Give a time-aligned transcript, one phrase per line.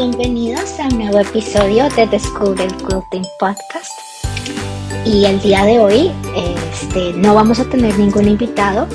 [0.00, 3.92] bienvenidos a un nuevo episodio de Descubre el Quilting Podcast.
[5.04, 8.88] Y el día de hoy este, no vamos a tener ningún invitado,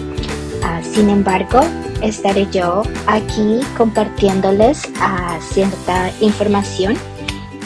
[0.64, 1.62] ah, sin embargo
[2.02, 6.98] estaré yo aquí compartiéndoles ah, cierta información.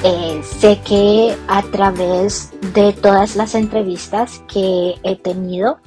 [0.03, 5.79] Eh, sé que a través de todas las entrevistas que he tenido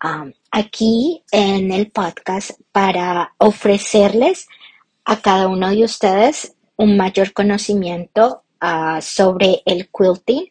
[0.00, 4.48] ah, aquí en el podcast para ofrecerles
[5.04, 10.48] a cada uno de ustedes un mayor conocimiento ah, sobre el quilting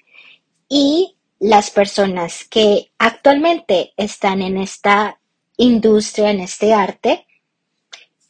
[0.68, 5.20] y las personas que actualmente están en esta
[5.58, 7.28] industria, en este arte,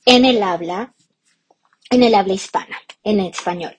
[0.06, 0.94] en el habla,
[1.90, 3.78] en el habla hispana, en español.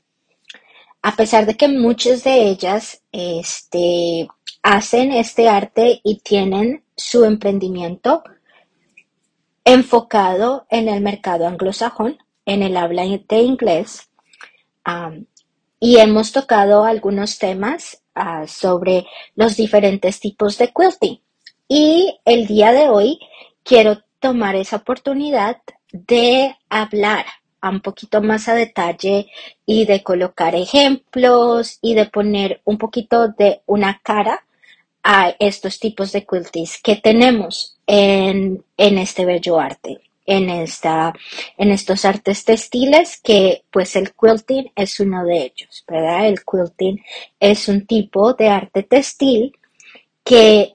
[1.02, 4.28] A pesar de que muchas de ellas este,
[4.62, 8.24] hacen este arte y tienen su emprendimiento
[9.64, 14.08] enfocado en el mercado anglosajón, en el habla de inglés
[15.80, 21.20] y hemos tocado algunos temas ah, sobre los diferentes tipos de quilting.
[21.68, 23.18] Y el día de hoy
[23.62, 25.58] quiero tomar esa oportunidad
[25.92, 27.26] de hablar
[27.62, 29.26] un poquito más a detalle
[29.64, 34.46] y de colocar ejemplos y de poner un poquito de una cara
[35.02, 41.12] a estos tipos de quiltings que tenemos en, en este bello arte en, esta,
[41.56, 46.26] en estos artes textiles que pues el quilting es uno de ellos, ¿verdad?
[46.26, 47.02] El quilting
[47.40, 49.58] es un tipo de arte textil
[50.24, 50.74] que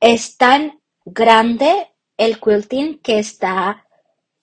[0.00, 3.86] es tan grande el quilting que está,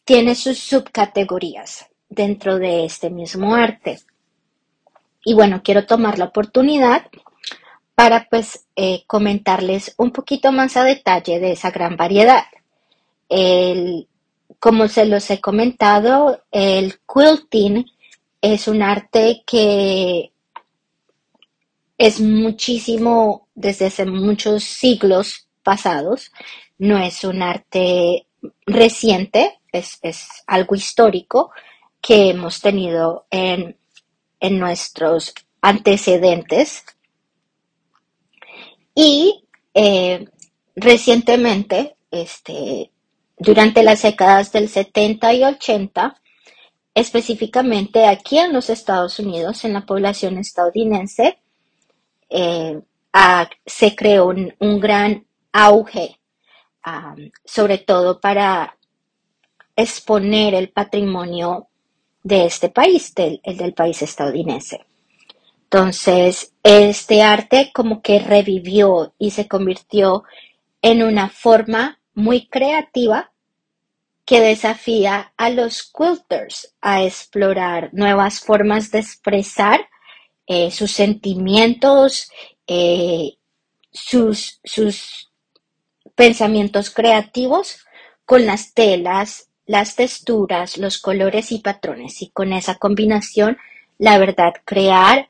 [0.03, 3.99] tiene sus subcategorías dentro de este mismo arte.
[5.23, 7.05] Y bueno, quiero tomar la oportunidad
[7.95, 12.43] para pues eh, comentarles un poquito más a detalle de esa gran variedad.
[13.30, 14.08] El,
[14.60, 17.86] como se los he comentado, el quilting
[18.42, 20.32] es un arte que
[21.98, 26.32] es muchísimo desde hace muchos siglos pasados,
[26.77, 28.27] no es un arte
[28.66, 29.99] reciente, es,
[30.45, 31.52] algo histórico
[32.02, 33.76] que hemos tenido en,
[34.39, 36.86] nuestros antecedentes.
[38.93, 39.43] Y
[39.73, 40.27] eh,
[40.76, 42.92] recientemente, este,
[43.37, 46.20] durante las décadas del 70 y 80,
[46.93, 51.37] específicamente aquí en los Estados Unidos, en la población estadounidense,
[52.30, 52.81] eh,
[53.65, 56.20] se creó un, gran auge,
[57.45, 58.77] sobre todo para
[59.75, 61.67] exponer el patrimonio
[62.23, 64.86] de este país, el del país estadounidense.
[65.64, 70.23] Entonces, este arte como que revivió y se convirtió
[70.81, 73.32] en una forma muy creativa
[74.26, 79.88] que desafía a los quilters a explorar nuevas formas de expresar
[80.48, 82.32] eh, sus sentimientos,
[82.66, 83.38] eh,
[83.92, 85.32] sus, sus
[86.16, 87.86] pensamientos creativos
[88.26, 92.23] con las telas, las texturas, los colores y patrones.
[92.23, 93.60] Y con esa combinación,
[93.99, 95.30] la verdad, crear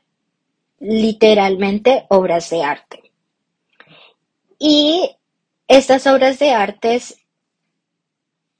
[0.80, 3.12] literalmente obras de arte.
[4.58, 5.17] Y
[5.68, 7.20] estas obras de artes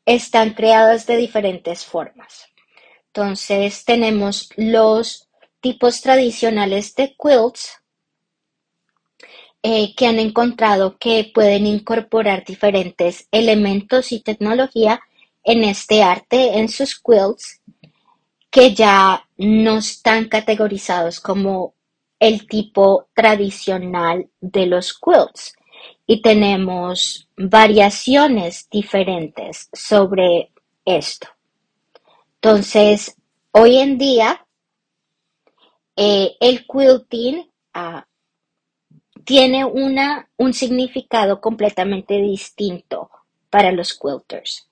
[0.05, 2.47] están creadas de diferentes formas.
[3.07, 5.29] Entonces tenemos los
[5.61, 7.83] tipos tradicionales de quilts
[9.63, 15.01] eh, que han encontrado que pueden incorporar diferentes elementos y tecnología
[15.43, 17.63] en este arte, en sus quilts,
[18.51, 21.75] que ya no están categorizados como
[22.21, 25.58] el tipo tradicional de los quilts
[26.11, 30.51] y tenemos variaciones diferentes sobre
[30.87, 31.29] esto.
[32.37, 33.15] Entonces,
[33.53, 34.47] hoy en día,
[35.95, 38.07] eh, el quilting ah,
[39.23, 43.11] tiene una, un significado completamente distinto
[43.51, 44.67] para los quilters.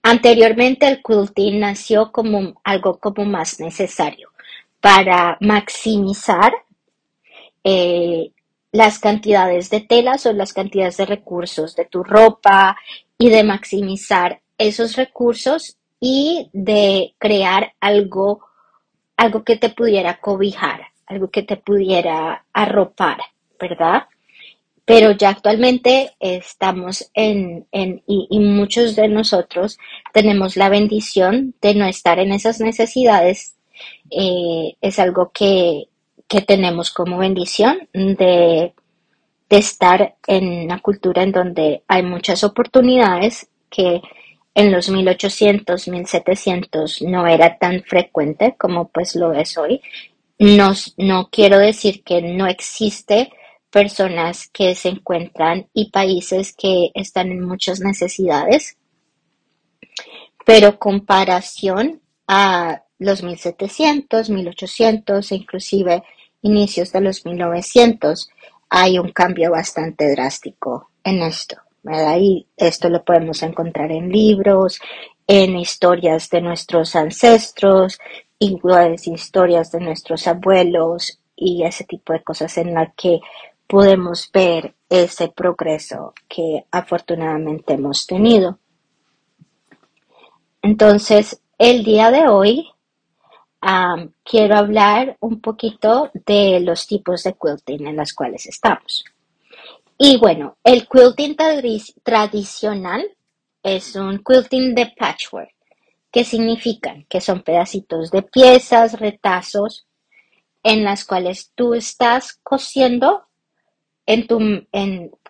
[0.00, 4.30] anteriormente el quilting nació como algo como más necesario
[4.80, 6.52] para maximizar
[7.64, 8.33] eh,
[8.74, 12.76] las cantidades de telas o las cantidades de recursos de tu ropa
[13.16, 18.40] y de maximizar esos recursos y de crear algo,
[19.16, 23.18] algo que te pudiera cobijar, algo que te pudiera arropar,
[23.60, 24.08] ¿verdad?
[24.84, 29.78] Pero ya actualmente estamos en, en y, muchos de nosotros
[30.12, 33.54] tenemos la bendición de no estar en esas necesidades.
[34.10, 35.84] Eh, es algo que,
[36.34, 38.74] que tenemos como bendición de,
[39.50, 44.02] estar en una cultura en donde hay muchas oportunidades que
[44.52, 49.80] en los 1800, 1700 no era tan frecuente como pues lo es hoy.
[50.40, 53.30] No, no quiero decir que no existe
[53.70, 58.76] personas que se encuentran y países que están en muchas necesidades,
[60.44, 66.02] pero comparación a los 1700, 1800 e inclusive
[66.44, 68.28] inicios de los 1900,
[68.68, 71.56] hay un cambio bastante drástico en esto.
[71.82, 72.18] ¿verdad?
[72.56, 74.80] Esto lo podemos encontrar en libros,
[75.26, 77.98] en historias de nuestros ancestros,
[78.38, 83.20] historias de nuestros abuelos y ese tipo de cosas en la que
[83.66, 88.58] podemos ver ese progreso que afortunadamente hemos tenido.
[90.62, 92.73] Entonces, el día de hoy
[94.22, 99.04] quiero hablar un poquito de los tipos de quilting en los cuales estamos.
[99.96, 101.36] Y bueno, el quilting
[102.02, 103.06] tradicional
[103.62, 105.54] es un quilting de patchwork,
[106.10, 109.86] que significa que son pedacitos de piezas, retazos,
[110.62, 113.26] en las cuales tú estás cosiendo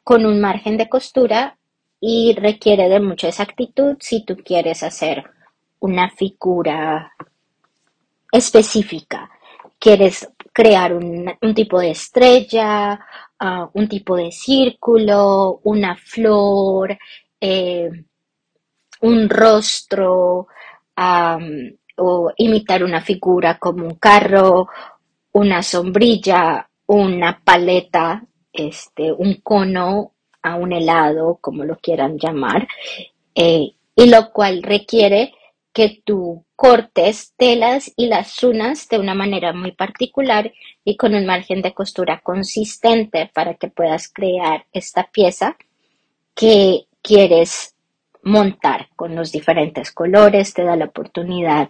[0.02, 1.58] con un margen de costura
[2.00, 5.24] y requiere de mucha exactitud si tú quieres hacer
[5.80, 7.12] una figura
[8.34, 9.30] específica.
[9.78, 12.98] Quieres crear un, tipo de estrella,
[13.38, 16.98] ah, un tipo de círculo, una flor,
[17.40, 17.90] eh,
[19.02, 20.48] un rostro,
[21.96, 24.68] o imitar una figura como un carro,
[25.32, 32.66] una sombrilla, una paleta, este, un cono a un helado, como lo quieran llamar,
[33.34, 35.34] eh, y lo cual requiere
[35.74, 40.52] que tú cortes telas y las unas de una manera muy particular
[40.84, 45.56] y con un margen de costura consistente para que puedas crear esta pieza
[46.34, 47.74] que quieres
[48.22, 51.68] montar con los diferentes colores, te da la oportunidad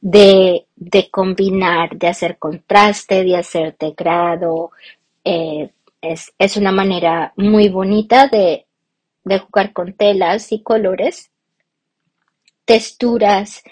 [0.00, 0.66] de,
[1.10, 4.70] combinar, de hacer contraste, de hacer degrado.
[5.24, 5.70] Eh,
[6.02, 8.66] es, una manera muy bonita de,
[9.24, 11.30] de jugar con telas y colores
[12.66, 13.62] texturas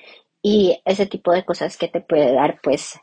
[0.41, 2.99] y ese tipo de cosas que te puede dar pues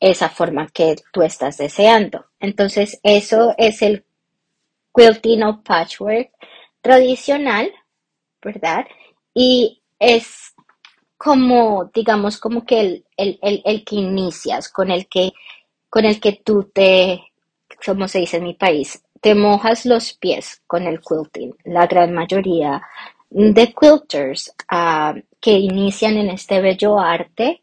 [0.00, 2.26] esa forma que tú estás deseando.
[2.40, 4.04] Entonces eso es el
[4.94, 6.30] quilting o patchwork
[6.80, 7.72] tradicional,
[8.42, 8.86] ¿verdad?
[9.34, 10.54] Y es
[11.16, 15.32] como, digamos, como que el, el, el, que inicias, con el que,
[15.88, 17.32] con el que tú te,
[17.84, 21.56] como se dice en mi país, te mojas los pies con el quilting.
[21.64, 22.82] La gran mayoría
[23.34, 27.62] de quilters ah, que inician en este bello arte,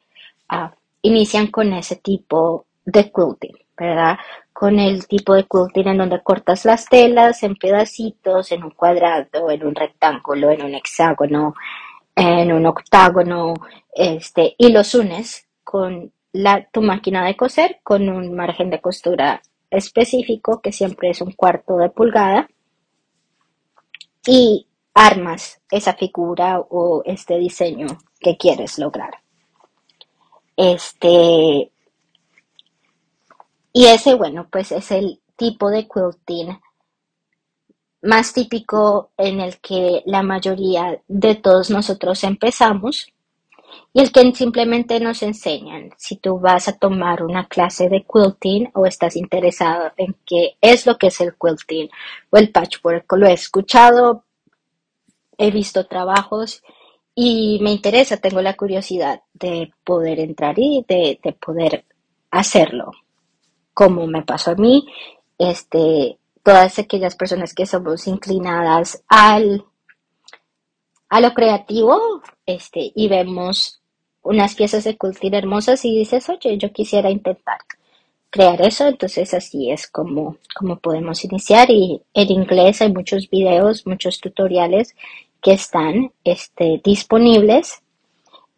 [0.49, 4.17] ah, inician con ese tipo de quilting, ¿verdad?
[4.51, 9.49] Con el tipo de quilting en donde cortas las telas en pedacitos, en un cuadrado,
[9.49, 11.55] en un rectángulo, en un hexágono,
[12.15, 13.53] en un octágono,
[13.95, 19.41] este, y los unes con la, tu máquina de coser con un margen de costura
[19.69, 22.49] específico que siempre es un cuarto de pulgada
[24.27, 27.87] y armas esa figura o este diseño
[28.19, 29.15] que quieres lograr.
[30.57, 31.71] Este,
[33.73, 36.59] y ese, bueno, pues es el tipo de quilting
[38.03, 43.11] más típico en el que la mayoría de todos nosotros empezamos
[43.93, 45.91] y el que simplemente nos enseñan.
[45.97, 50.85] Si tú vas a tomar una clase de quilting o estás interesado en qué es
[50.85, 51.89] lo que es el quilting
[52.29, 54.25] o el patchwork, lo he escuchado
[55.41, 56.61] he visto trabajos
[57.15, 61.83] y me interesa, tengo la curiosidad de poder entrar y de, poder
[62.29, 62.91] hacerlo.
[63.73, 64.87] Como me pasó a mí,
[65.39, 69.65] este, todas aquellas personas que somos inclinadas al,
[71.09, 73.81] a lo creativo, este, y vemos
[74.21, 77.57] unas piezas de cultura hermosas y dices, oye, yo quisiera intentar
[78.29, 83.87] crear eso, entonces así es como, como podemos iniciar y en inglés hay muchos videos,
[83.87, 84.95] muchos tutoriales
[85.41, 87.81] que están este, disponibles.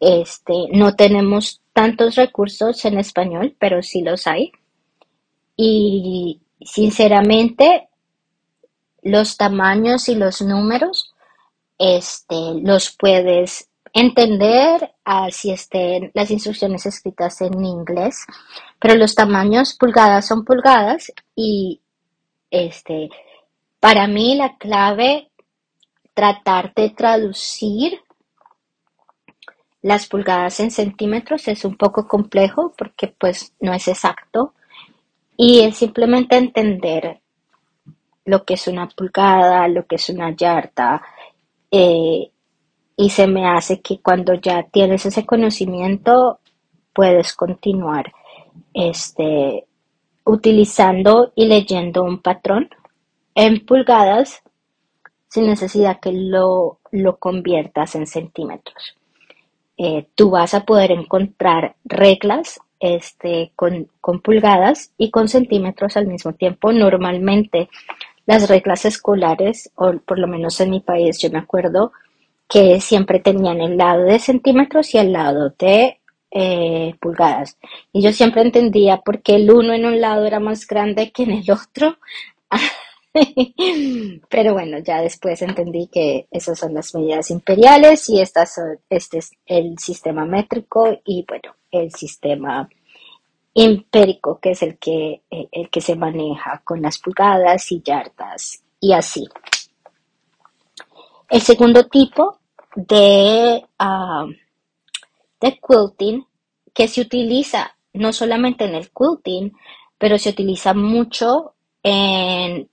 [0.00, 4.52] Este, no tenemos tantos recursos en español, pero sí los hay.
[5.56, 7.88] Y sinceramente,
[9.02, 11.14] los tamaños y los números
[11.78, 14.92] este, los puedes entender
[15.30, 18.26] si estén las instrucciones escritas en inglés,
[18.80, 21.80] pero los tamaños pulgadas son pulgadas y
[22.50, 23.08] este,
[23.78, 25.30] para mí la clave
[26.14, 28.00] tratar de traducir
[29.82, 34.54] las pulgadas en centímetros es un poco complejo porque pues no es exacto.
[35.36, 37.20] Y es simplemente entender
[38.24, 41.02] lo que es una pulgada, lo que es una yarda,
[41.70, 42.30] eh,
[42.96, 46.38] y se me hace que cuando ya tienes ese conocimiento
[46.92, 48.12] puedes continuar
[48.72, 49.66] este,
[50.24, 52.70] utilizando y leyendo un patrón
[53.34, 54.43] en pulgadas
[55.34, 58.94] sin necesidad que lo, lo conviertas en centímetros.
[59.76, 66.06] Eh, tú vas a poder encontrar reglas este, con, con, pulgadas y con centímetros al
[66.06, 66.72] mismo tiempo.
[66.72, 67.68] Normalmente
[68.26, 71.90] las reglas escolares, o por lo menos en mi país, yo me acuerdo
[72.48, 75.98] que siempre tenían el lado de centímetros y el lado de
[76.30, 77.58] eh, pulgadas.
[77.92, 81.24] Y yo siempre entendía por qué el uno en un lado era más grande que
[81.24, 81.98] en el otro.
[84.28, 89.30] Pero bueno, ya después entendí que esas son las medidas imperiales y estas este es
[89.46, 92.68] el sistema métrico y bueno, el sistema
[93.54, 98.64] impérico que es el que, eh, el que se maneja con las pulgadas y yardas
[98.80, 99.24] y así.
[101.28, 102.40] El segundo tipo
[102.74, 104.26] de, ah,
[105.40, 106.26] de quilting
[106.74, 109.52] que se utiliza no solamente en el quilting,
[109.98, 111.54] pero se utiliza mucho
[111.84, 112.68] en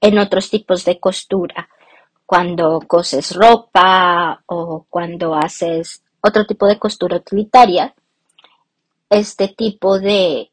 [0.00, 1.68] en otros tipos de costura,
[2.26, 7.94] cuando coses ropa o cuando haces otro tipo de costura utilitaria,
[9.10, 10.50] este tipo de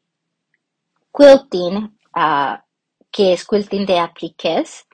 [1.16, 2.64] quilting, ah,
[3.10, 4.86] que es quilting de apliques,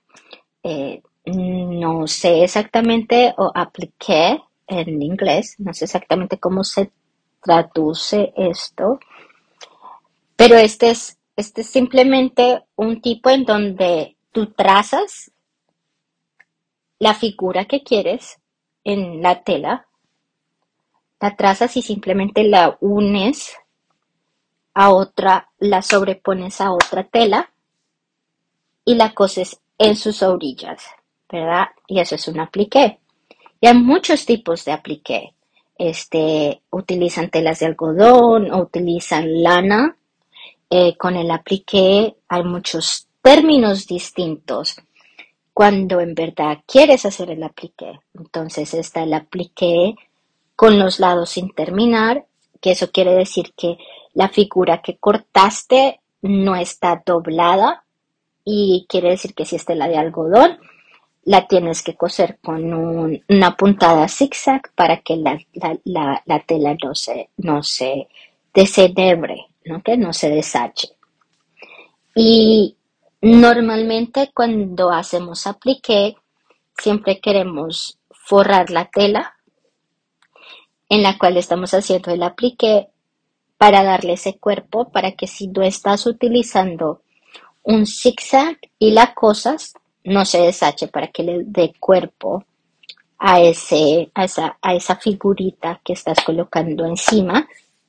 [0.63, 6.93] eh, no sé exactamente, o apliqué en inglés, no sé exactamente cómo se
[7.43, 8.99] traduce esto,
[10.37, 15.31] pero este es, este es simplemente un tipo en donde tú trazas
[16.99, 18.39] la figura que quieres
[18.85, 19.87] en la tela,
[21.21, 23.57] la trazas y simplemente la unes
[24.75, 27.53] a otra, la sobrepones a otra tela
[28.85, 30.85] y la coses en sus orillas,
[31.31, 31.69] ¿verdad?
[31.87, 32.99] Y eso es un apliqué.
[33.61, 35.35] Y hay muchos tipos de apliqué.
[35.77, 39.97] Este, utilizan telas de algodón o utilizan lana.
[40.71, 44.77] Eh, con el apliqué hay muchos términos distintos
[45.53, 47.99] cuando en verdad quieres hacer el apliqué.
[48.15, 49.97] Entonces está el apliqué
[50.55, 52.27] con los lados sin terminar,
[52.61, 53.77] que eso quiere decir que
[54.15, 57.85] la figura que cortaste no está doblada
[58.45, 60.59] y quiere decir que si es tela de algodón,
[61.25, 62.73] la tienes que coser con
[63.29, 65.39] una puntada zigzag para que la,
[66.47, 68.09] tela no se, no se
[68.55, 69.83] desenebre, ¿no?
[69.83, 70.89] que no se desache.
[72.15, 72.78] Y
[73.21, 76.15] Normalmente cuando hacemos apliqué,
[76.77, 79.35] siempre queremos forrar la tela
[80.89, 82.89] en la cual estamos haciendo el apliqué
[83.57, 87.03] para darle ese cuerpo, para que si no estás utilizando
[87.65, 92.45] un zigzag y la cosas, no se desache, para que le dé cuerpo
[93.19, 97.49] a, ese, a, esa, a esa figurita que estás colocando encima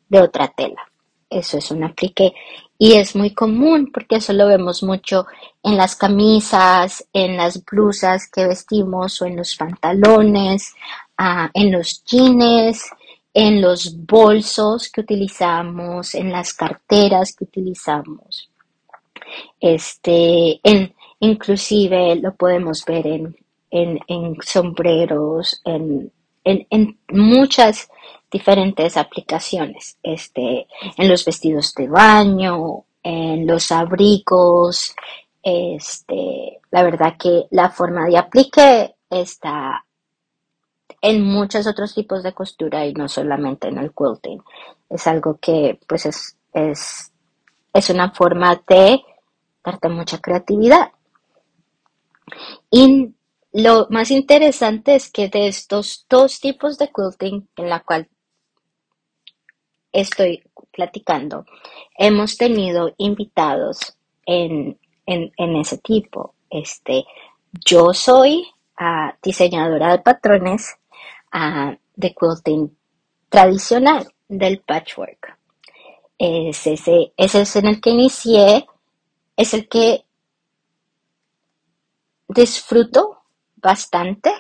[0.10, 0.89] de otra tela.
[1.30, 2.34] Eso es un apliqué
[2.82, 5.28] y es muy común porque eso lo vemos mucho
[5.62, 10.74] en las camisas, en las blusas que vestimos o en los pantalones,
[11.18, 12.90] ah, en los jeans,
[13.34, 18.50] en los bolsos que utilizamos, en las carteras que utilizamos.
[19.60, 23.36] Este, en, inclusive lo podemos ver en,
[23.72, 26.12] en, sombreros, en,
[26.46, 27.90] en, muchas
[28.32, 30.68] diferentes aplicaciones, este,
[30.98, 34.94] en los vestidos de baño, en los abrigos,
[35.42, 39.86] este, la verdad que la forma de aplique está
[41.02, 44.42] en muchos otros tipos de costura y no solamente en el quilting.
[44.90, 47.12] Es algo que pues es, es,
[47.74, 49.02] es una forma de
[49.64, 50.92] darte mucha creatividad.
[52.70, 53.14] Y
[53.54, 58.08] lo más interesante es que de estos dos tipos de quilting en la cual
[59.92, 61.46] estoy platicando,
[61.98, 66.36] hemos tenido invitados en, ese tipo.
[66.50, 67.06] Este,
[67.66, 68.46] yo soy
[68.78, 70.78] ah, diseñadora de patrones
[71.32, 72.78] ah, de quilting
[73.30, 75.38] tradicional del patchwork.
[76.18, 78.68] Es ese, ese es en el que inicié,
[79.36, 80.06] es el que
[82.28, 83.24] disfruto
[83.56, 84.32] bastante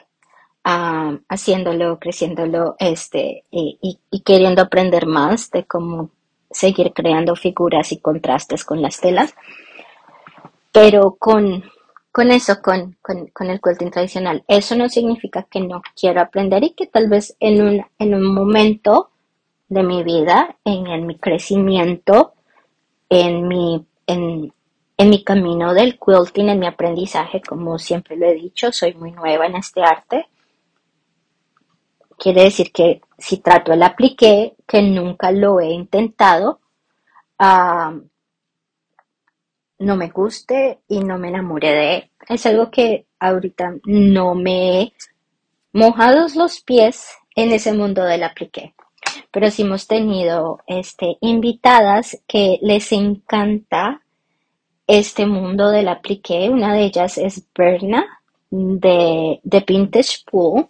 [0.63, 6.12] haciéndolo, creciéndolo, este, y, queriendo aprender más de cómo
[6.51, 9.34] seguir creando figuras y contrastes con las telas.
[10.72, 11.63] Pero con,
[12.12, 16.72] con eso, con, con, el quilting tradicional, eso no significa que no quiero aprender y
[16.72, 19.10] que tal vez en un, en un momento
[19.68, 22.34] de mi vida, en, en mi crecimiento,
[23.10, 24.54] en mi, en,
[24.98, 29.12] en mi camino del quilting, en mi aprendizaje, como siempre lo he dicho, soy muy
[29.12, 30.28] nueva en este arte
[32.20, 36.60] quiere decir que si trato el apliqué, que nunca lo he intentado,
[39.80, 42.12] no me guste y no me enamore de él.
[42.28, 44.94] Es algo que ahorita no me he
[45.74, 48.74] mojado los pies en ese mundo del apliqué.
[49.32, 54.02] Pero sí hemos tenido este, invitadas que les encanta
[54.88, 56.50] este mundo del apliqué.
[56.50, 58.06] Una de ellas es Berna
[58.50, 60.68] de, de Vintage Pool.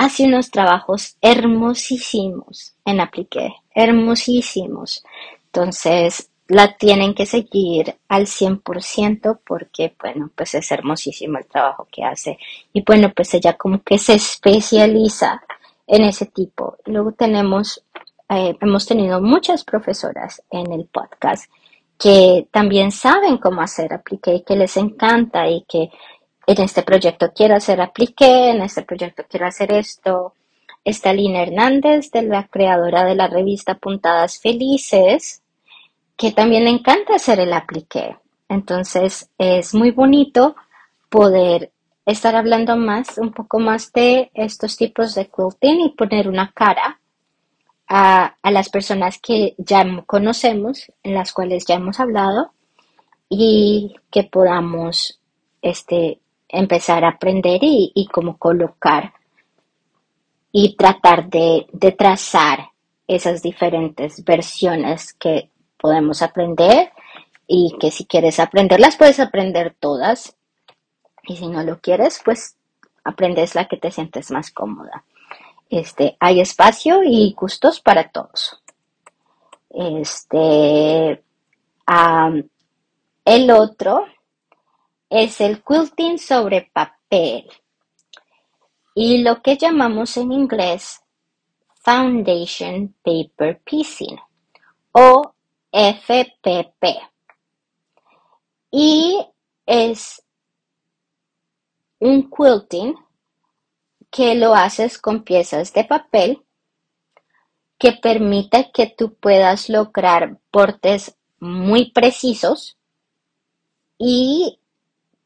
[0.00, 5.04] Hace unos trabajos hermosísimos en apliqué, hermosísimos.
[5.44, 12.02] Entonces, la tienen que seguir al 100% porque, bueno, pues es hermosísimo el trabajo que
[12.02, 12.38] hace.
[12.72, 15.42] Y bueno, pues ella como que se especializa
[15.86, 16.78] en ese tipo.
[16.86, 17.84] Luego tenemos,
[18.30, 21.44] eh, hemos tenido muchas profesoras en el podcast
[21.98, 25.90] que también saben cómo hacer apliqué y que les encanta y que
[26.46, 30.34] en este proyecto quiero hacer apliqué, en este proyecto quiero hacer esto.
[30.84, 35.42] Está Lina Hernández, de la creadora de la revista Puntadas Felices,
[36.16, 38.16] que también le encanta hacer el apliqué.
[38.48, 40.56] Entonces es muy bonito
[41.08, 41.70] poder
[42.06, 47.00] estar hablando más, un poco más de estos tipos de quilting y poner una cara
[47.86, 52.52] a, las personas que ya conocemos, en las cuales ya hemos hablado
[53.28, 55.20] y que podamos
[55.60, 56.20] este,
[56.52, 59.12] empezar a aprender y, y como colocar
[60.52, 61.66] y tratar de,
[61.96, 62.70] trazar
[63.06, 66.92] esas diferentes versiones que podemos aprender
[67.46, 70.36] y que si quieres aprenderlas, puedes aprender todas.
[71.24, 72.56] Y si no lo quieres, pues
[73.04, 75.04] aprendes la que te sientes más cómoda.
[75.68, 78.60] Este, hay espacio y gustos para todos.
[79.70, 81.22] Este,
[83.24, 84.04] el otro
[85.10, 87.50] es el quilting sobre papel
[88.94, 91.02] y lo que llamamos en inglés
[91.82, 94.18] Foundation Paper Piecing
[94.92, 95.34] o
[95.72, 96.84] FPP.
[98.70, 99.26] Y
[99.66, 100.22] es
[101.98, 102.94] un quilting
[104.10, 106.44] que lo haces con piezas de papel
[107.78, 112.76] que permite que tú puedas lograr portes muy precisos
[113.98, 114.59] y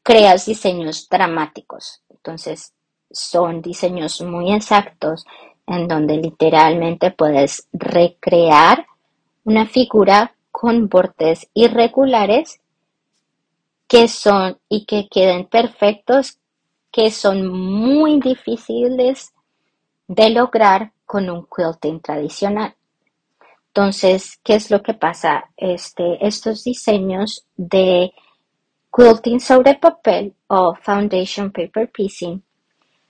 [0.05, 2.03] creas diseños dramáticos.
[2.11, 2.73] Entonces,
[3.09, 5.25] son diseños muy exactos
[5.65, 8.85] en donde literalmente puedes recrear
[9.45, 12.61] una figura con bordes irregulares
[13.87, 16.37] que son y que queden perfectos,
[16.91, 19.33] que son muy difíciles
[20.07, 22.75] de lograr con un quilting tradicional.
[23.69, 25.45] Entonces, ¿qué es lo que pasa?
[25.57, 28.13] Este, estos diseños de
[28.95, 32.41] quilting sobre papel o foundation paper piecing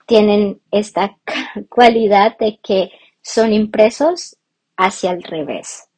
[0.05, 1.17] tienen esta
[1.69, 4.37] cualidad de que son impresos
[4.77, 5.89] hacia el revés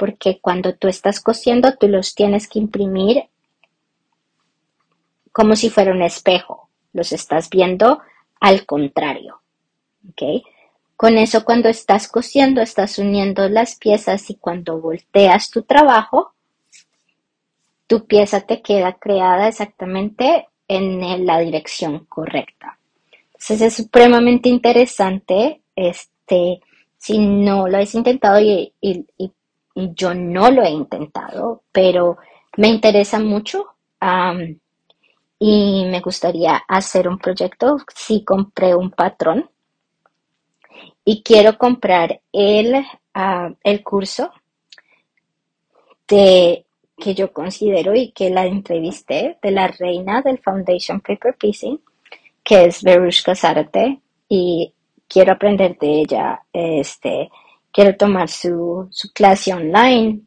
[0.00, 3.24] porque cuando tú estás cosiendo, tú los tienes que imprimir
[5.30, 6.70] como si fuera un espejo.
[6.94, 8.00] Los estás viendo
[8.40, 9.42] al contrario.
[10.08, 10.42] ¿ok?
[10.96, 16.32] Con eso, cuando estás cosiendo, estás uniendo las piezas y cuando volteas tu trabajo,
[17.90, 22.78] tu pieza te queda creada exactamente en la dirección correcta.
[23.32, 25.62] Entonces es supremamente interesante.
[25.74, 26.60] Este,
[26.96, 28.72] si no lo has intentado y,
[29.74, 32.18] yo no lo he intentado, pero
[32.58, 33.66] me interesa mucho
[35.40, 37.76] y me gustaría hacer un proyecto.
[37.92, 39.50] Si compré un patrón
[41.04, 42.86] y quiero comprar el,
[43.64, 44.30] el curso
[46.06, 46.66] de
[47.00, 51.80] que yo considero y que la entrevisté de la reina del Foundation Paper Piecing,
[52.44, 54.72] que es Verushka Zárate, y
[55.08, 57.30] quiero aprender de ella este,
[57.72, 60.20] quiero tomar su, su clase online,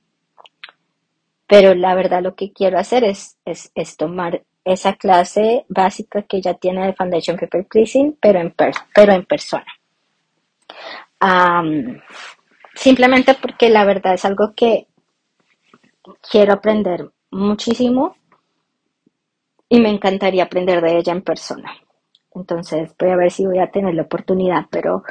[1.48, 6.54] pero la verdad lo que quiero hacer es, es, tomar esa clase básica que ya
[6.56, 8.54] tiene de Foundation Paper Pleasing, pero en,
[8.94, 9.66] pero en persona.
[12.74, 14.88] simplemente porque la verdad es algo que
[16.30, 18.16] quiero aprender muchísimo
[19.70, 21.72] y me encantaría aprender de ella en persona.
[22.36, 25.04] Entonces voy a ver si voy a tener la oportunidad, pero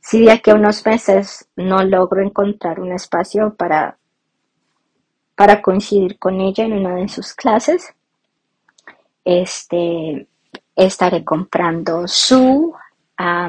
[0.00, 3.98] si de aquí a unos meses no logro encontrar un espacio para,
[5.34, 7.94] para coincidir con ella en una de sus clases,
[9.24, 10.26] este,
[10.74, 12.74] estaré comprando su,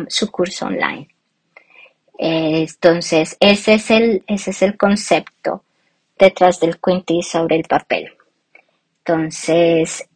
[0.08, 1.08] su curso online.
[2.18, 5.64] entonces, ese es, el, ese es el concepto
[6.20, 8.12] detrás del Quinty sobre el papel.
[9.00, 10.08] Entonces,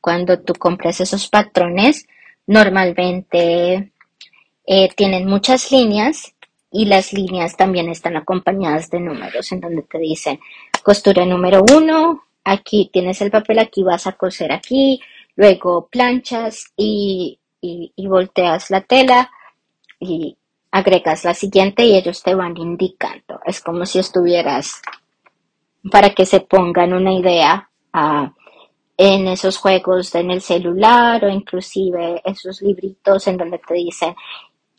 [0.00, 2.06] cuando tú compras esos patrones,
[2.46, 3.92] normalmente
[4.66, 6.34] eh, tienen muchas líneas
[6.72, 10.40] y las líneas también están acompañadas de números en donde te dicen
[10.82, 15.00] costura número uno, aquí tienes el papel, aquí vas a coser aquí,
[15.36, 19.30] luego planchas y, y volteas la tela
[20.00, 20.36] y
[20.70, 23.40] agregas la siguiente y ellos te van indicando.
[23.44, 24.80] Es como si estuvieras,
[25.90, 28.32] para que se pongan una idea, ah,
[29.02, 34.14] en esos juegos en el celular o inclusive esos libritos en donde te dicen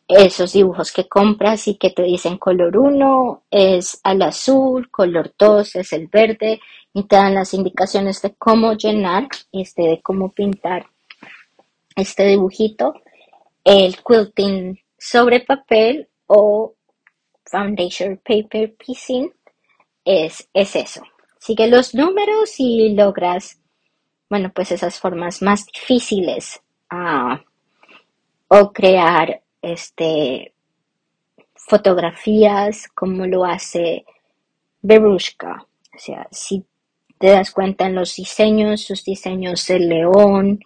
[0.07, 5.77] esos dibujos que compras y que te dicen color 1 es al azul, color 2
[5.77, 6.59] es el verde
[6.93, 10.85] y te dan las indicaciones de cómo llenar, este, de cómo pintar
[11.95, 12.93] este dibujito.
[13.63, 16.75] El quilting sobre papel o
[17.45, 19.31] foundation paper piecing
[20.05, 21.01] es, es eso.
[21.39, 23.59] Sigue los números y logras,
[24.29, 27.41] bueno, pues esas formas más difíciles ah,
[28.47, 30.53] o crear este
[31.55, 34.05] fotografías como lo hace
[34.81, 35.65] Berushka.
[35.95, 36.65] O sea, si
[37.17, 40.59] te das cuenta en los diseños, sus diseños el león,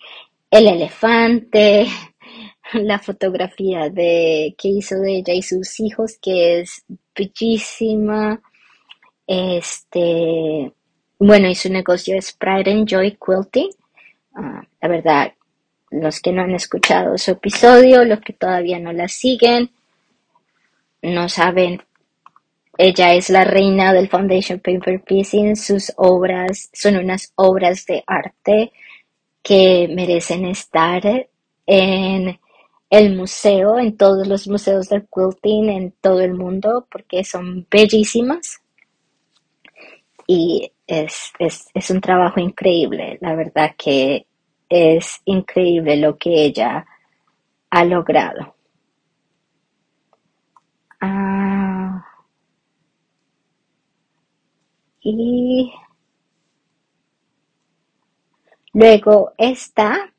[0.49, 1.87] el elefante,
[2.73, 8.41] la fotografía de que hizo de ella y sus hijos, que es bellísima.
[9.27, 10.71] Este,
[11.19, 13.69] bueno, y su negocio es Pride and Joy Quilting.
[14.35, 15.33] Ah, la verdad,
[15.91, 19.71] los que no han escuchado su episodio, los que todavía no la siguen,
[21.01, 21.81] no saben.
[22.77, 25.55] Ella es la reina del Foundation Paper Piecing.
[25.55, 28.73] Sus obras son unas obras de arte
[29.41, 31.27] que merecen estar
[31.65, 32.39] en
[32.89, 38.61] el museo, en todos los museos del quilting en todo el mundo, porque son bellísimas.
[40.27, 44.27] Y es, es, un trabajo increíble, la verdad que
[44.69, 46.85] es increíble lo que ella
[47.69, 48.55] ha logrado.
[50.99, 52.03] Ah,
[55.01, 55.71] y
[58.73, 60.11] luego está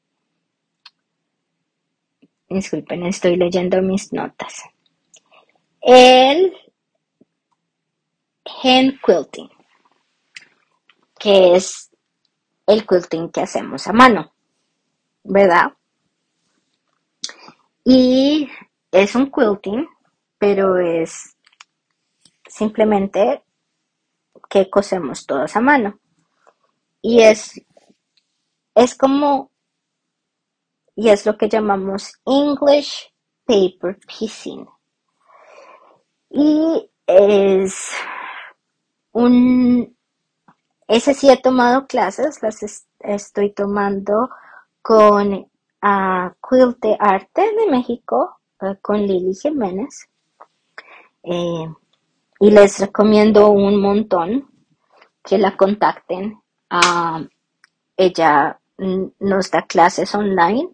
[2.49, 4.63] Disculpen, estoy leyendo mis notas.
[5.81, 6.53] El
[8.63, 9.51] hand quilting,
[11.19, 11.91] que es
[12.67, 14.33] el quilting que hacemos a mano,
[15.25, 15.73] ¿verdad?
[17.85, 18.51] Y
[18.91, 19.89] es un quilting,
[20.39, 21.37] pero es
[22.49, 23.43] simplemente
[24.49, 25.99] que cosemos todos a mano.
[27.01, 27.61] Y es,
[28.75, 29.51] es como
[30.97, 33.13] y es lo que llamamos English
[33.45, 34.67] Paper Piecing.
[36.31, 37.91] Y es
[39.13, 39.96] un...
[40.89, 44.31] Ese sí he tomado clases, las estoy tomando
[44.83, 50.09] con uh, Quilt de Arte de México, eh, con Lili Jiménez.
[51.25, 51.69] Eh,
[52.39, 54.49] y les recomiendo un montón
[55.25, 56.41] que la contacten.
[56.71, 57.27] Uh,
[57.97, 60.69] ella nos da clases online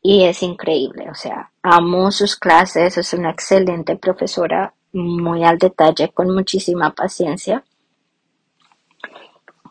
[0.00, 6.12] y es increíble, o sea, amo sus clases, es una excelente profesora, muy al detalle,
[6.12, 7.64] con muchísima paciencia.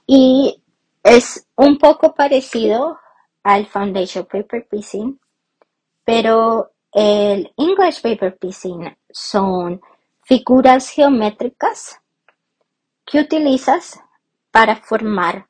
[0.08, 0.62] Y
[1.04, 3.00] es un poco parecido
[3.44, 5.20] al Foundation Paper Piecing,
[6.04, 9.82] pero el English Paper Piecing son
[10.24, 12.00] figuras geométricas
[13.06, 14.00] que utilizas
[14.52, 15.48] para formar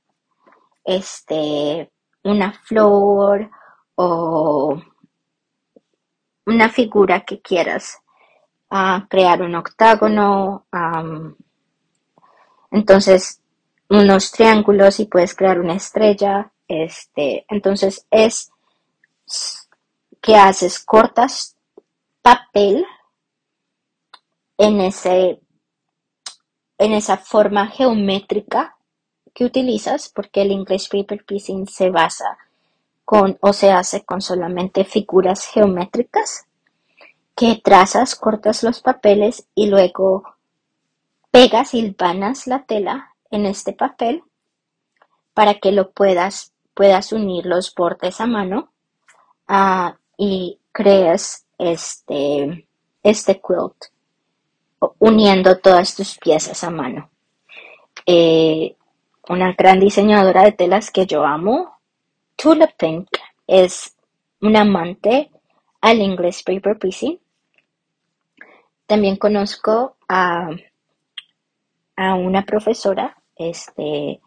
[0.83, 1.91] este,
[2.23, 3.49] una flor
[3.95, 4.81] o
[6.45, 7.99] una figura que quieras,
[8.69, 10.65] a crear un octágono,
[12.71, 13.41] entonces
[13.89, 18.51] unos triángulos y puedes crear una estrella, este, entonces es
[20.21, 21.55] que haces cortas
[22.21, 22.85] papel
[24.57, 25.39] en ese
[26.77, 28.75] en esa forma geométrica
[29.33, 32.37] que utilizas porque el English Paper Piecing se basa
[33.05, 36.47] con o se hace con solamente figuras geométricas
[37.35, 40.23] que trazas, cortas los papeles y luego
[41.31, 44.23] pegas y vanas la tela en este papel
[45.33, 48.71] para que lo puedas, puedas unir los bordes a mano
[49.47, 52.67] ah, y crees este,
[53.03, 53.75] este quilt
[54.99, 57.09] uniendo todas tus piezas a mano.
[58.05, 58.75] Eh,
[59.29, 61.79] una gran diseñadora de telas que yo amo
[62.35, 63.07] Tulip Pink
[63.47, 63.95] es
[64.41, 65.31] un amante
[65.81, 67.19] al inglés paper piecing.
[68.85, 70.49] También conozco a,
[71.95, 74.19] a una profesora este,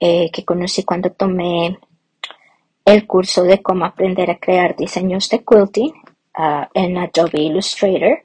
[0.00, 1.78] eh, que conocí cuando tomé
[2.84, 5.92] el curso de cómo aprender a crear diseños de quilting.
[6.34, 8.22] ah, en Adobe Illustrator.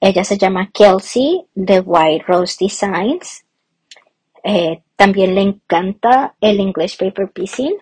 [0.00, 3.44] Ella se llama Kelsey de White Rose Designs.
[4.44, 7.76] Eh, también le encanta el English Paper Piecing.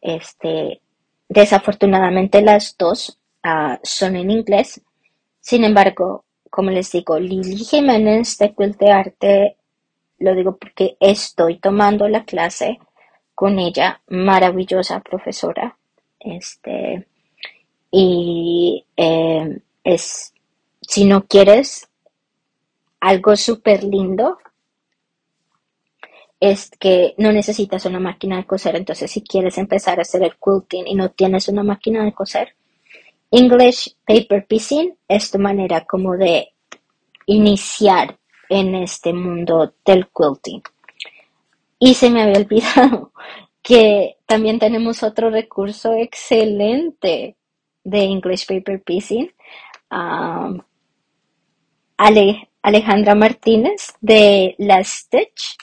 [0.00, 0.80] Este,
[1.28, 4.80] desafortunadamente las dos ah, son en inglés.
[5.40, 9.56] Sin embargo, como les digo, Lili Jiménez de Quilt de Arte,
[10.18, 12.78] lo digo porque estoy tomando la clase
[13.34, 15.78] con ella, maravillosa profesora.
[16.18, 17.06] Este,
[17.90, 20.34] y eh, es,
[20.82, 21.88] si no quieres
[23.00, 24.38] algo súper lindo,
[26.38, 28.76] es que no necesitas una máquina de coser.
[28.76, 32.56] Entonces, si quieres empezar a hacer el quilting y no tienes una máquina de coser,
[33.30, 36.52] English Paper Piecing es tu manera como de
[37.26, 40.62] iniciar en este mundo del quilting.
[41.78, 43.12] Y se me había olvidado
[43.62, 47.36] que también tenemos otro recurso excelente
[47.84, 49.32] de English Paper Piecing.
[49.90, 50.60] Um,
[52.62, 55.56] Alejandra Martínez de La Stitch.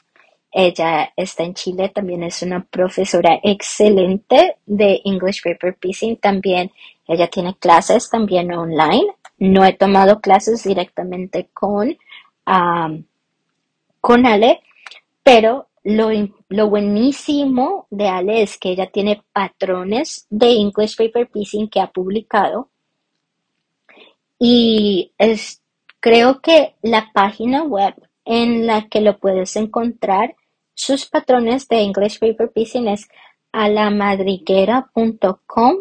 [0.51, 6.17] Ella está en Chile, también es una profesora excelente de English Paper Piecing.
[6.17, 6.71] También
[7.07, 9.07] ella tiene clases también online.
[9.39, 11.97] No he tomado clases directamente con,
[14.01, 14.61] con Ale,
[15.23, 16.09] pero lo,
[16.49, 21.91] lo, buenísimo de Ale es que ella tiene patrones de English Paper Piecing que ha
[21.91, 22.69] publicado.
[24.39, 25.61] Y es,
[25.99, 30.35] creo que la página web en la que lo puedes encontrar,
[30.73, 33.07] sus patrones de English Paper Piecing es
[33.51, 35.77] alamadriguera.com.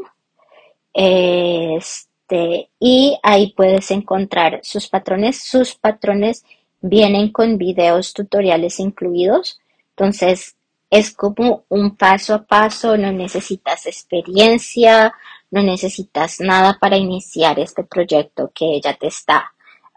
[0.96, 5.42] Este, y ahí puedes encontrar sus patrones.
[5.42, 6.44] Sus patrones
[6.80, 9.60] vienen con videos tutoriales incluidos
[9.96, 10.56] entonces,
[10.90, 15.14] es como un paso a paso, no necesitas experiencia,
[15.50, 19.52] no necesitas nada para iniciar este proyecto que ella te está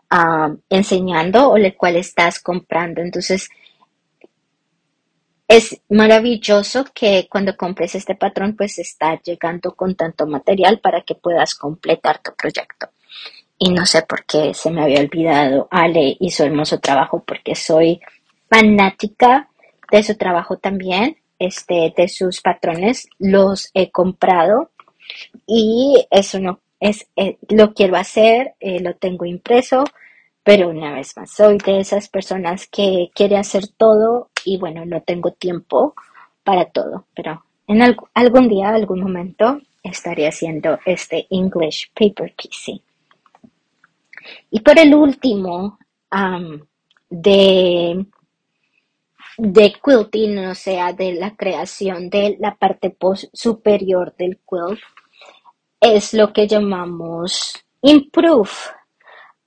[0.09, 3.01] ah, enseñando o el cual estás comprando.
[3.01, 3.49] Entonces,
[5.49, 11.15] es maravilloso que cuando compres este patrón, pues está llegando con tanto material para que
[11.15, 12.89] puedas completar tu proyecto.
[13.57, 15.67] Y no sé por qué se me había olvidado.
[15.71, 17.99] Ale hizo hermoso trabajo porque soy
[18.47, 19.49] fanática
[19.91, 24.69] de su trabajo también, este, de sus patrones, los he comprado
[25.47, 29.83] y eso no es, eh, lo quiero hacer, eh, lo tengo impreso,
[30.43, 35.01] pero una vez más, soy de esas personas que quiere hacer todo y bueno, no
[35.01, 35.93] tengo tiempo
[36.43, 42.81] para todo, pero en algún día, algún momento, estaré haciendo este English Paper Piecing.
[44.51, 45.77] Y por el último,
[47.09, 48.05] de
[49.39, 52.95] de quilting, o sea, de la creación de la parte
[53.31, 54.81] superior del quilt,
[55.79, 58.49] es lo que llamamos improve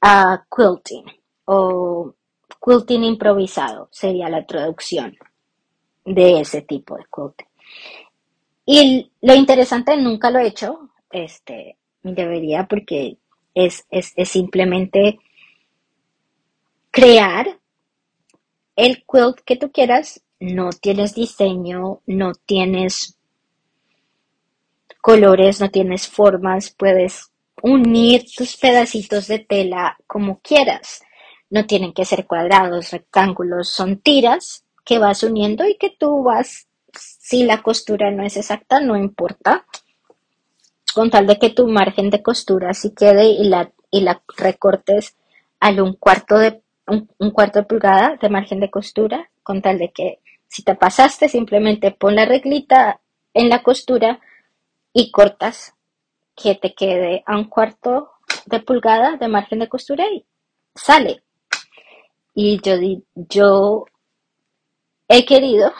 [0.02, 1.04] a quilting
[1.46, 2.14] o
[2.62, 5.16] quilting improvisado sería la traducción
[6.04, 7.46] de ese tipo de quilting.
[8.66, 13.16] Y lo interesante, nunca lo he hecho, este, debería porque
[13.54, 15.18] es, es simplemente
[16.90, 17.58] crear
[18.76, 23.16] el quilt que tú quieras, no tienes diseño, no tienes
[25.00, 27.31] colores, no tienes formas, puedes
[27.62, 31.02] unir tus pedacitos de tela como quieras.
[31.48, 36.66] No tienen que ser cuadrados, rectángulos, son tiras que vas uniendo y que tú vas,
[36.92, 39.64] si la costura no es exacta, no importa,
[40.94, 45.16] con tal de que tu margen de costura sí quede y la, y la recortes
[45.60, 49.92] al un cuarto de un, cuarto de pulgada de margen de costura, con tal de
[49.92, 53.00] que si te pasaste, simplemente pon la reglita
[53.32, 54.20] en la costura
[54.92, 55.74] y cortas
[56.34, 58.12] que te quede a un cuarto
[58.46, 60.24] de pulgada de margen de costura y
[60.74, 61.22] sale.
[62.34, 62.74] Y yo,
[63.14, 63.84] yo
[65.08, 65.72] he querido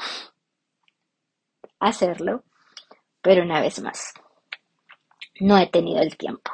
[1.80, 2.44] hacerlo,
[3.22, 4.12] pero una vez más,
[5.40, 6.50] no he tenido el tiempo.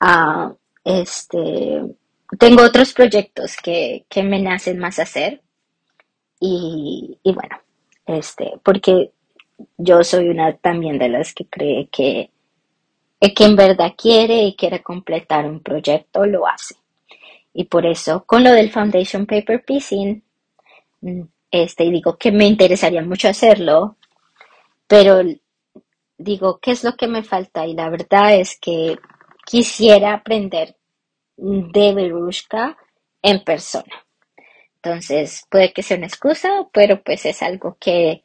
[0.00, 0.52] Ah,
[0.84, 1.82] este,
[2.38, 5.42] tengo otros proyectos que, me nacen más hacer
[6.40, 7.56] y, bueno,
[8.06, 9.12] este, porque
[9.76, 12.30] yo soy una también de las que cree que
[13.22, 16.74] el que en verdad quiere y quiere completar un proyecto lo hace.
[17.54, 20.24] Y por eso, con lo del Foundation Paper Piecing,
[21.48, 23.96] este, digo que me interesaría mucho hacerlo,
[24.88, 25.20] pero
[26.18, 27.64] digo, ¿qué es lo que me falta?
[27.64, 28.98] Y la verdad es que
[29.46, 30.74] quisiera aprender
[31.36, 32.76] de Berushka
[33.22, 34.04] en persona.
[34.82, 38.24] Entonces, puede que sea una excusa, pero pues es algo que,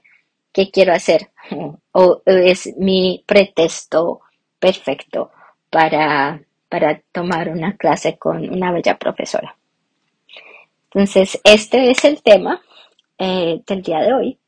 [0.74, 1.30] quiero hacer
[1.92, 4.22] o, es mi pretexto
[4.60, 5.32] perfecto
[5.70, 9.58] para, para tomar una clase con una bella profesora.
[10.86, 12.62] Entonces, este es el tema
[13.18, 14.40] eh, del día de hoy.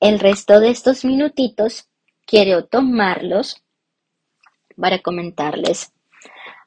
[0.00, 1.88] El resto de estos minutitos
[2.26, 3.62] quiero tomarlos
[4.76, 5.92] para comentarles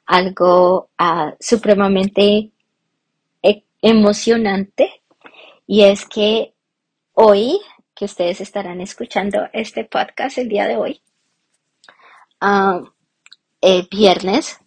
[0.04, 2.50] algo ah, supremamente
[3.42, 5.02] e-, emocionante
[5.66, 6.52] y es que
[7.14, 7.58] hoy
[7.94, 11.00] que ustedes estarán escuchando este podcast el día de hoy,
[12.42, 12.84] uh,
[13.90, 14.58] viernes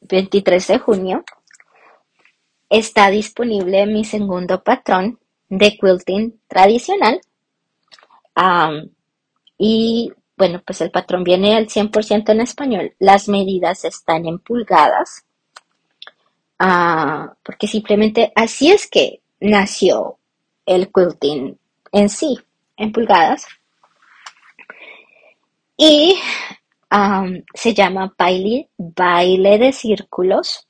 [0.00, 1.24] 23 de junio,
[2.68, 7.20] está disponible mi segundo patrón de quilting tradicional.
[9.58, 12.94] y bueno, pues el patrón viene al 100% en español.
[12.98, 15.26] Las medidas están en pulgadas.
[16.58, 20.18] Ah, porque simplemente así es que nació
[20.64, 21.58] el quilting
[21.92, 22.38] en sí
[22.76, 23.46] en pulgadas.
[25.76, 26.18] Y
[27.54, 30.66] se llama baile, baile de círculos.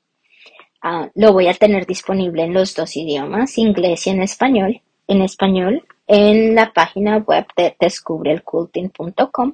[0.81, 4.81] Ah, lo voy a tener disponible en los dos idiomas, inglés y en español.
[5.07, 9.53] En español, en la página web de descubreelquilting.com,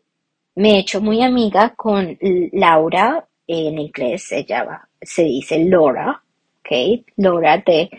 [0.55, 2.17] me he hecho muy amiga con
[2.53, 6.21] Laura, en inglés ella se dice Laura,
[6.59, 7.03] ¿ok?
[7.17, 7.89] Laura de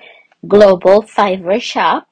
[0.41, 2.05] Global Fiverr Shop.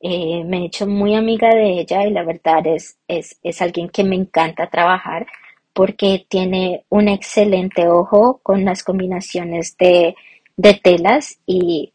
[0.00, 3.90] Eh, me he hecho muy amiga de ella y la verdad es, es, es alguien
[3.90, 5.26] que me encanta trabajar
[5.74, 10.14] porque tiene un excelente ojo con las combinaciones de,
[10.56, 11.92] de telas y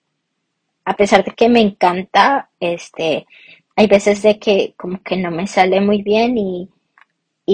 [0.84, 3.26] a pesar de que me encanta, este,
[3.76, 6.69] hay veces de que como que no me sale muy bien y,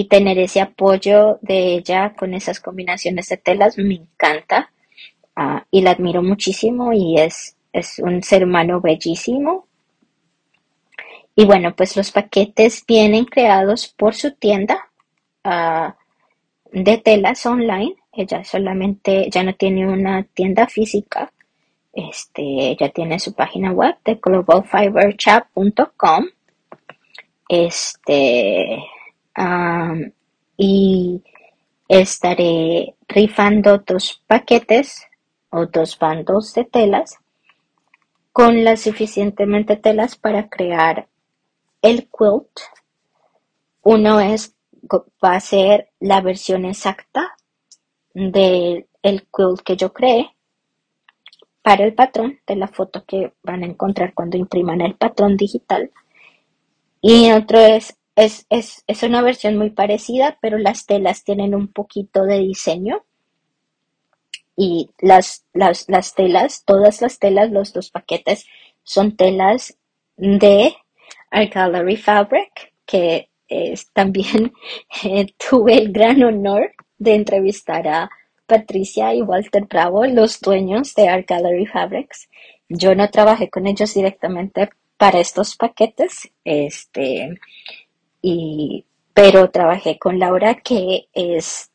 [0.07, 4.71] tener ese apoyo de ella con esas combinaciones de telas me encanta
[5.35, 9.67] ah, y la admiro muchísimo y es, es un ser humano bellísimo.
[11.35, 14.89] Y bueno, pues los paquetes vienen creados por su tienda
[15.43, 15.95] ah,
[16.71, 17.95] de telas online.
[18.13, 21.31] Ella solamente, ya no tiene una tienda física,
[21.93, 26.25] este, ella tiene su página web de globalfiberchat.com.
[27.49, 28.83] Este,
[30.57, 31.23] y
[31.87, 35.05] estaré rifando dos paquetes
[35.49, 37.17] o dos bandos de telas
[38.31, 41.07] con las suficientemente telas para crear
[41.81, 42.59] el quilt.
[43.83, 44.55] Uno es,
[45.23, 47.35] va a ser la versión exacta
[48.13, 50.29] del quilt que yo creé
[51.61, 55.91] para el patrón de la foto que van a encontrar cuando impriman el patrón digital.
[57.01, 61.67] Y otro es, es, es, es una versión muy parecida, pero las telas tienen un
[61.67, 63.03] poquito de diseño.
[64.55, 68.45] Y las, las, las telas, todas las telas, los dos paquetes,
[68.83, 69.77] son telas
[70.17, 70.75] de
[71.31, 73.29] Art Gallery Fabric, que
[73.93, 74.53] también
[75.03, 78.09] eh, tuve el gran honor de entrevistar a
[78.45, 82.29] Patricia y Walter Bravo, los dueños de Art Gallery Fabrics.
[82.69, 87.39] Yo no trabajé con ellos directamente para estos paquetes, este,
[88.21, 91.71] y, pero trabajé con Laura, que es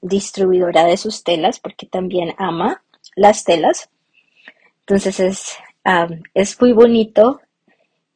[0.00, 2.82] distribuidora de sus telas, porque también ama
[3.16, 3.90] las telas.
[4.80, 5.56] Entonces es,
[6.34, 7.40] es muy bonito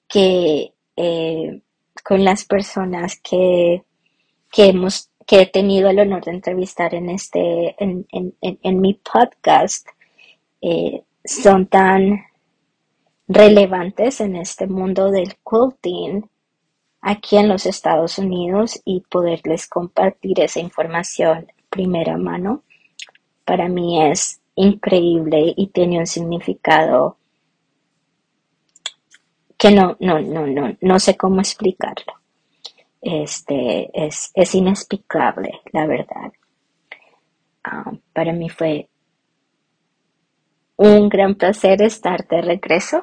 [0.09, 1.61] que eh,
[2.05, 3.83] con las personas que,
[4.51, 8.95] que hemos que he tenido el honor de entrevistar en este, en, en, en, mi
[8.95, 9.87] podcast,
[10.61, 12.25] eh, son tan
[13.29, 16.29] relevantes en este mundo del quilting
[17.03, 22.63] aquí en los Estados Unidos y poderles compartir esa información primera mano
[23.45, 27.17] para mí es increíble y tiene un significado
[29.59, 32.15] que no, no, no, no, no sé cómo explicarlo.
[33.01, 36.33] Este es, es inexplicable, la verdad.
[37.65, 38.89] Ah, para mí fue
[40.77, 43.03] un gran placer estar de regreso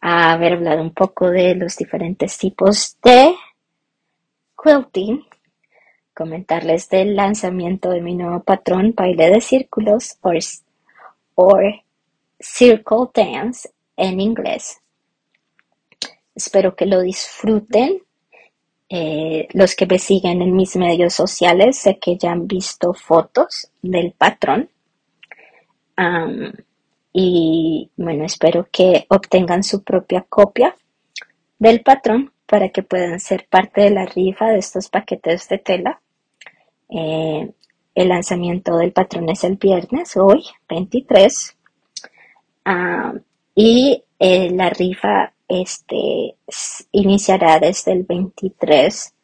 [0.00, 3.34] a haber hablado un poco de los diferentes tipos de
[4.62, 5.24] quilting,
[6.14, 10.18] comentarles del lanzamiento de mi nuevo patrón baile de círculos
[11.34, 11.56] o
[12.38, 14.80] circle dance en inglés.
[16.34, 18.02] Espero que lo disfruten.
[18.92, 23.70] Eh, los que me siguen en mis medios sociales sé que ya han visto fotos
[23.82, 24.68] del patrón.
[27.12, 30.76] Y bueno, espero que obtengan su propia copia
[31.58, 36.00] del patrón para que puedan ser parte de la rifa de estos paquetes de tela.
[36.88, 37.52] Eh,
[37.94, 41.56] el lanzamiento del patrón es el viernes, hoy, 23.
[42.64, 43.12] Ah,
[43.54, 46.36] y eh, la rifa este,
[46.92, 49.14] iniciará desde el 23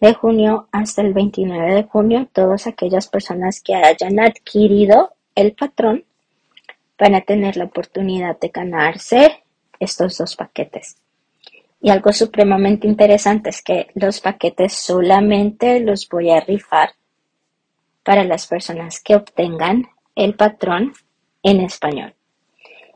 [0.00, 2.28] de junio hasta el 29 de junio.
[2.32, 6.04] Todas aquellas personas que hayan adquirido el patrón
[6.98, 9.44] van a tener la oportunidad de ganarse
[9.78, 10.96] estos dos paquetes.
[11.80, 16.90] Y algo supremamente interesante es que los paquetes solamente los voy a rifar
[18.02, 19.86] para las personas que obtengan
[20.16, 20.92] el patrón
[21.42, 22.14] en español.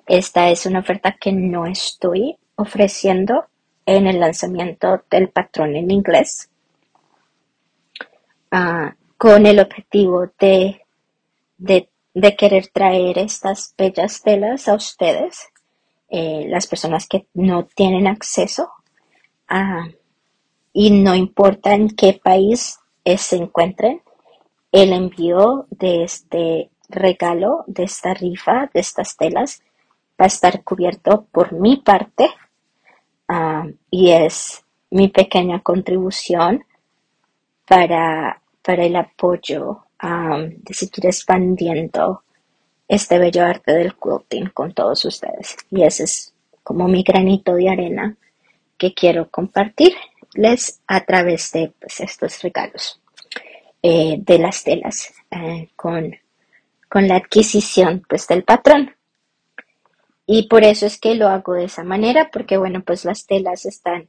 [0.06, 3.46] Esta es una oferta que no estoy ofreciendo
[3.86, 6.50] en el lanzamiento del patrón en inglés
[8.50, 10.80] ah, con el objetivo de,
[11.58, 11.88] de,
[12.36, 15.48] querer traer estas bellas telas a ustedes
[16.08, 18.70] eh, las personas que no tienen acceso
[19.48, 19.88] a,
[20.72, 24.02] y no importa en qué país se encuentren,
[24.72, 29.62] el envío de este regalo, de esta rifa, de estas telas,
[30.20, 32.28] va a estar cubierto por mi parte
[33.90, 36.64] y es mi pequeña contribución
[37.66, 42.24] para, para el apoyo de seguir expandiendo
[42.88, 45.56] este bello arte del quilting con todos ustedes.
[45.70, 48.16] Y ese es como mi granito de arena
[48.76, 53.00] que quiero compartirles a través de pues, estos regalos
[53.82, 56.16] eh, de las telas eh, con,
[56.88, 58.94] con la adquisición pues, del patrón.
[60.26, 63.66] Y por eso es que lo hago de esa manera, porque bueno, pues las telas
[63.66, 64.08] están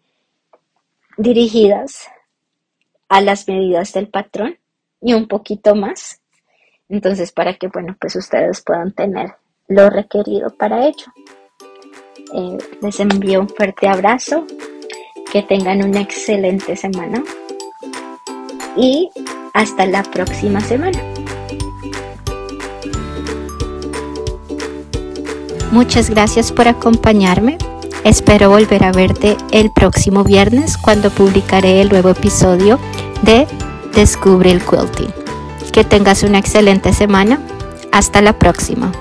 [1.18, 2.08] dirigidas
[3.10, 4.58] a las medidas del patrón
[5.04, 6.22] y un poquito más.
[6.90, 9.36] Entonces, para que, bueno, pues ustedes puedan tener
[9.68, 11.06] lo requerido para ello.
[12.34, 14.46] Eh, les envío un fuerte abrazo,
[15.32, 17.24] que tengan una excelente semana
[18.78, 19.10] y
[19.54, 21.00] hasta la próxima semana.
[25.72, 27.58] Muchas gracias por acompañarme.
[28.04, 32.78] Espero volver a verte el próximo viernes cuando publicaré el nuevo episodio
[33.24, 33.48] de
[33.96, 35.14] Descubre el Quilting.
[35.72, 37.40] Que tengas una excelente semana.
[37.92, 38.92] Hasta la próxima.